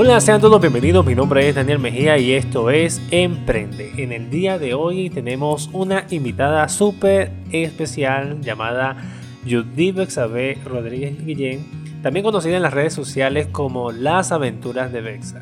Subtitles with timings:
[0.00, 1.04] Hola, sean todos bienvenidos.
[1.04, 3.94] Mi nombre es Daniel Mejía y esto es Emprende.
[3.96, 8.96] En el día de hoy tenemos una invitada súper especial llamada
[9.42, 11.66] Judith Bexabe Rodríguez Guillén,
[12.00, 15.40] también conocida en las redes sociales como Las Aventuras de Bexa.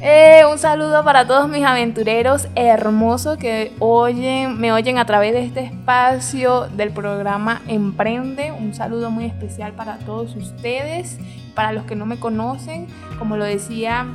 [0.00, 5.44] Eh, un saludo para todos mis aventureros hermosos que oyen, me oyen a través de
[5.44, 8.52] este espacio del programa Emprende.
[8.52, 11.18] Un saludo muy especial para todos ustedes,
[11.54, 12.86] para los que no me conocen.
[13.18, 14.06] Como lo decía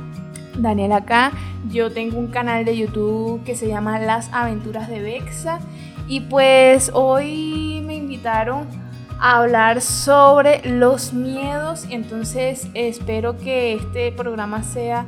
[0.56, 1.32] Daniel acá,
[1.70, 5.60] yo tengo un canal de YouTube que se llama Las Aventuras de Bexa.
[6.06, 8.66] Y pues hoy me invitaron
[9.18, 11.86] a hablar sobre los miedos.
[11.90, 15.06] Entonces espero que este programa sea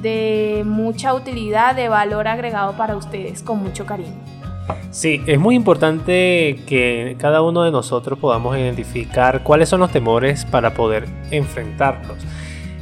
[0.00, 4.16] de mucha utilidad, de valor agregado para ustedes, con mucho cariño.
[4.90, 10.44] Sí, es muy importante que cada uno de nosotros podamos identificar cuáles son los temores
[10.44, 12.18] para poder enfrentarlos.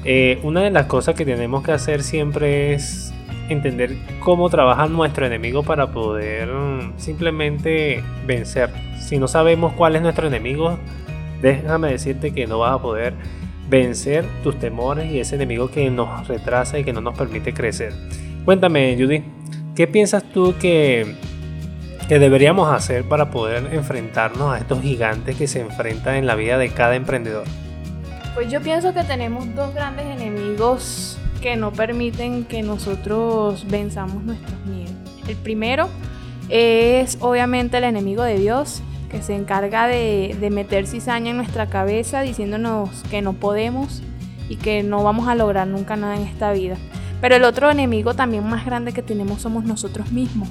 [0.05, 3.13] Eh, una de las cosas que tenemos que hacer siempre es
[3.49, 6.49] entender cómo trabaja nuestro enemigo para poder
[6.97, 8.71] simplemente vencer.
[8.99, 10.79] Si no sabemos cuál es nuestro enemigo,
[11.43, 13.15] déjame decirte que no vas a poder
[13.71, 17.95] vencer tus temores y ese enemigo que nos retrasa y que no nos permite crecer.
[18.45, 19.23] Cuéntame, Judy,
[19.77, 21.15] ¿qué piensas tú que,
[22.09, 26.59] que deberíamos hacer para poder enfrentarnos a estos gigantes que se enfrentan en la vida
[26.59, 27.45] de cada emprendedor?
[28.35, 34.59] Pues yo pienso que tenemos dos grandes enemigos que no permiten que nosotros venzamos nuestros
[34.67, 34.93] miedos.
[35.29, 35.89] El primero
[36.49, 42.23] es obviamente el enemigo de Dios que se encarga de, meter cizaña en nuestra cabeza
[42.23, 44.03] diciéndonos que no podemos
[44.49, 46.77] y que no vamos a lograr nunca nada en esta vida.
[47.21, 50.49] Pero el otro enemigo también más grande que tenemos somos nosotros mismos,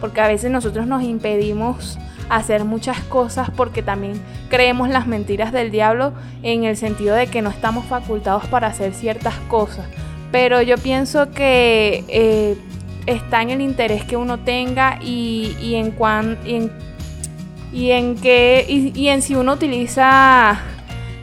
[0.00, 5.70] porque a veces nosotros nos impedimos hacer muchas cosas porque también creemos las mentiras del
[5.70, 9.86] diablo en el sentido de que no estamos facultados para hacer ciertas cosas.
[10.30, 12.56] Pero yo pienso que eh,
[13.06, 16.38] está en el interés que uno tenga y, en, cuan,
[17.72, 20.60] y en que y, en si uno utiliza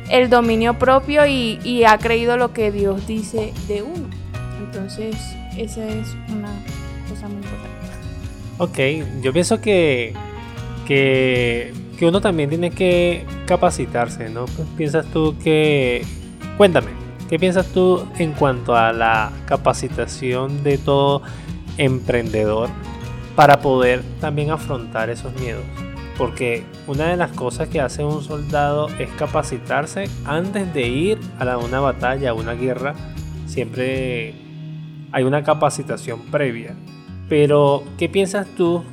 [0.10, 4.10] el dominio propio y, ha creído lo que Dios dice de uno.
[4.60, 5.16] Entonces,
[5.56, 6.52] esa es una
[7.08, 7.70] cosa muy importante.
[8.58, 10.14] Ok, yo pienso que,
[10.88, 14.46] que, que uno también tiene que capacitarse, ¿no?
[14.76, 16.04] ¿Piensas tú que...
[16.58, 16.92] Cuéntame,
[17.30, 21.22] ¿qué piensas tú en cuanto a la capacitación de todo
[21.78, 22.70] emprendedor
[23.36, 25.64] para poder también afrontar esos miedos?
[26.20, 31.58] Porque una de las cosas que hace un soldado es capacitarse antes de ir a
[31.58, 32.94] una batalla, a una guerra.
[33.46, 34.36] Siempre
[35.14, 36.76] hay una capacitación previa.
[37.30, 38.84] Pero, ¿qué piensas tú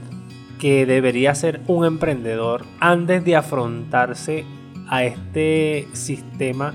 [0.60, 4.44] que debería ser un emprendedor antes de afrontarse
[4.88, 6.75] a este sistema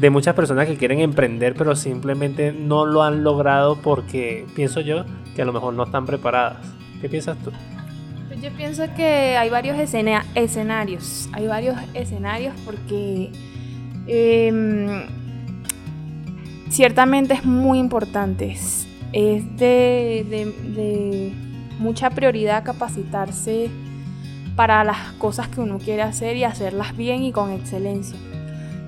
[0.00, 5.04] de muchas personas que quieren emprender pero simplemente no lo han logrado porque pienso yo
[5.34, 6.66] que a lo mejor no están preparadas?
[7.02, 7.52] ¿Qué piensas tú?
[8.46, 13.32] Yo pienso que hay varios escenarios, hay varios escenarios porque
[14.06, 15.04] em,
[16.68, 18.86] ciertamente es muy importante, es,
[19.56, 21.32] de,
[21.80, 23.68] mucha prioridad capacitarse
[24.54, 28.16] para las cosas que uno quiere hacer y hacerlas bien y con excelencia.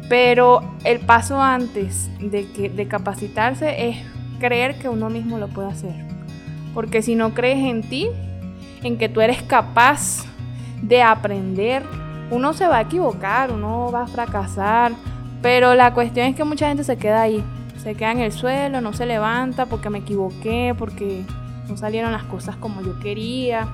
[0.09, 3.97] Pero el paso antes de, que, de capacitarse es
[4.39, 5.97] creer que uno mismo lo puede hacer.
[6.75, 8.09] Porque si no crees en ti,
[8.83, 10.25] en que tú eres capaz
[10.83, 11.85] de aprender.
[12.31, 14.93] Uno se va a equivocar, uno va a fracasar,
[15.43, 17.43] pero la cuestión es que mucha gente se queda ahí,
[17.83, 21.25] se queda en el suelo, no se levanta porque me equivoqué, porque
[21.69, 23.69] no salieron las cosas como yo quería.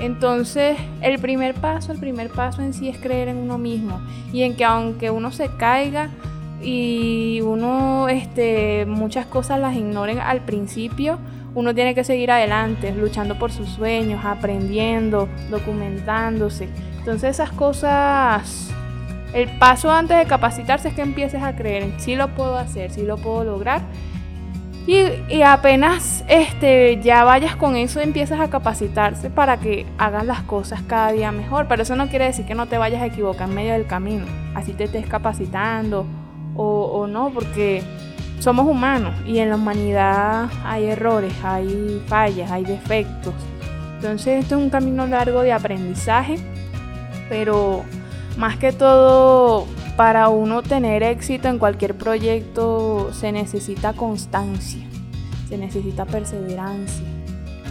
[0.00, 4.00] Entonces, el primer paso, el primer paso en sí es creer en uno mismo
[4.32, 6.10] y en que aunque uno se caiga
[6.62, 11.18] y uno este muchas cosas las ignoren al principio,
[11.54, 16.68] uno tiene que seguir adelante, luchando por sus sueños, aprendiendo, documentándose.
[16.98, 18.70] Entonces esas cosas,
[19.32, 22.90] el paso antes de capacitarse es que empieces a creer en sí lo puedo hacer,
[22.90, 23.82] sí lo puedo lograr.
[24.86, 30.80] Y, apenas este, ya vayas con eso, empiezas a capacitarse para que hagas las cosas
[30.86, 31.66] cada día mejor.
[31.68, 34.24] Pero eso no quiere decir que no te vayas a equivocar en medio del camino.
[34.54, 36.06] Así te estés capacitando
[36.58, 37.82] o, no, porque
[38.40, 43.32] somos humanos y en la humanidad hay errores, hay fallas, hay defectos.
[43.96, 46.36] Entonces esto es un camino largo de aprendizaje,
[47.28, 47.84] pero
[48.36, 49.66] más que todo
[49.96, 54.86] para uno tener éxito en cualquier proyecto se necesita constancia,
[55.48, 57.06] se necesita perseverancia.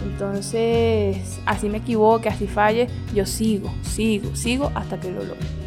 [0.02, 5.57] Entonces, así me equivoque, así falle, yo sigo, sigo, sigo hasta que lo logre.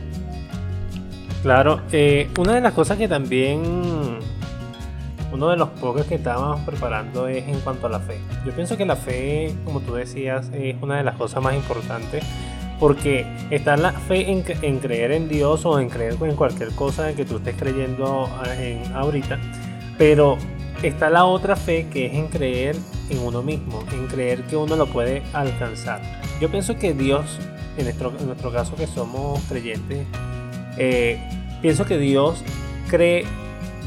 [1.41, 3.63] Claro, eh, una de las cosas que también
[5.31, 8.19] uno de los pocos que estábamos preparando es en cuanto a la fe.
[8.45, 12.23] Yo pienso que la fe, como tú decías, es una de las cosas más importantes
[12.79, 17.25] porque está la fe en, creer en Dios o en creer en cualquier cosa que
[17.25, 19.39] tú estés creyendo ah, en ahorita,
[19.97, 20.37] pero
[20.81, 22.75] está la otra fe que es en creer
[23.09, 26.01] en uno mismo, en creer que uno lo puede alcanzar.
[26.39, 27.39] Yo pienso que Dios,
[27.77, 30.07] en nuestro, en nuestro caso que somos creyentes,
[30.83, 31.19] eh,
[31.62, 32.44] pienso que Dios
[32.89, 33.24] cree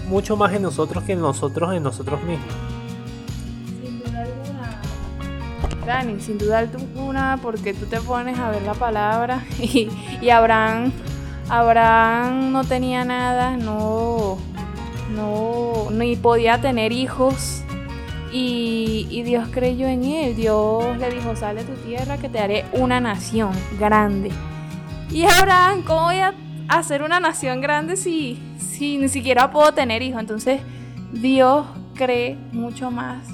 [0.06, 2.46] mucho más en nosotros que en nosotros en nosotros mismos.
[3.82, 5.84] Sin duda alguna.
[5.84, 10.92] Dani, sin duda alguna, porque tú te pones a ver la palabra y, Abraham,
[11.48, 14.38] Abraham no tenía nada, no,
[15.16, 17.64] no, ni podía tener hijos.
[18.32, 20.36] Y, y, Dios creyó en él.
[20.36, 23.50] Dios le dijo, sale de tu tierra que te haré una nación
[23.80, 24.30] grande.
[25.10, 26.34] Y Abraham, ¿cómo voy a
[26.68, 30.20] hacer una nación grande si, si ni siquiera puedo tener hijos.
[30.20, 30.60] Entonces
[31.12, 33.26] Dios cree mucho más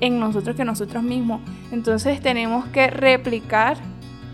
[0.00, 1.40] en nosotros que nosotros mismos.
[1.72, 3.76] Entonces tenemos que replicar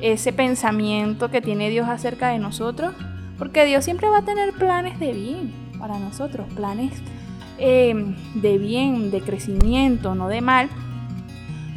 [0.01, 2.95] ese pensamiento que tiene Dios acerca de nosotros,
[3.39, 6.93] porque Dios siempre va a tener planes de bien para nosotros, planes
[7.59, 10.69] eh, de bien, de crecimiento, no de mal.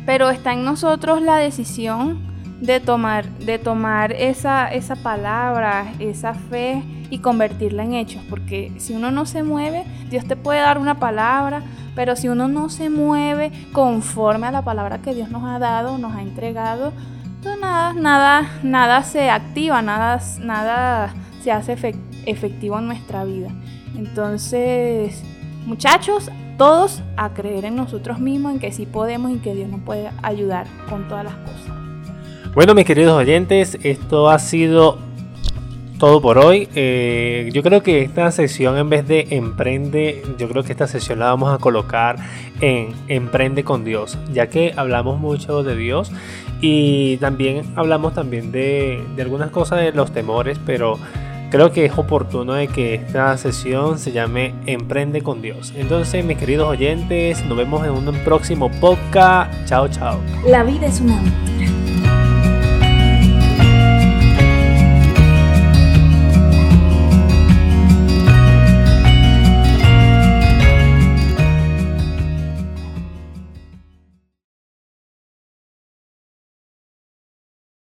[0.05, 2.28] Pero está en nosotros la decisión
[2.61, 8.21] de tomar, de tomar esa, esa palabra, esa fe y convertirla en hechos.
[8.29, 11.63] Porque si uno no se mueve, Dios te puede dar una palabra,
[11.95, 15.97] pero si uno no se mueve conforme a la palabra que Dios nos ha dado,
[15.97, 16.93] nos ha entregado,
[17.41, 21.95] pues nada, nada, nada se activa, nada, nada se hace
[22.25, 23.49] efectivo en nuestra vida.
[23.95, 25.23] Entonces,
[25.65, 29.81] muchachos, todos a creer en nosotros mismos, en que sí podemos y que Dios nos
[29.81, 31.78] puede ayudar con todas las cosas.
[32.55, 34.97] Bueno, mis queridos oyentes, esto ha sido
[35.99, 36.67] todo por hoy.
[36.73, 41.19] Eh, yo creo que esta sesión en vez de emprende, yo creo que esta sesión
[41.19, 42.15] la vamos a colocar
[42.59, 46.11] en emprende con Dios, ya que hablamos mucho de Dios
[46.59, 50.97] y también hablamos también de, de algunas cosas de los temores, pero
[51.51, 55.71] creo que es oportuno de que esta sesión se llame Emprende con Dios.
[55.77, 59.53] Entonces, mis queridos oyentes, nos vemos en un próximo podcast.
[59.65, 60.19] Chao, chao.
[60.47, 61.78] La vida es una aventura